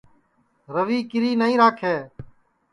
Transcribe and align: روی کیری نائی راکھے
روی 0.73 0.99
کیری 1.09 1.31
نائی 1.39 1.55
راکھے 1.61 1.95